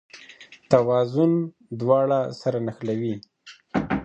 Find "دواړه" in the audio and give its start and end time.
1.81-2.19